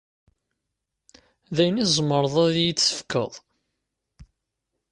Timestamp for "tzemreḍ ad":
1.85-2.55